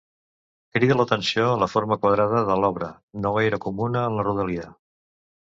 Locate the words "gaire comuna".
3.37-4.03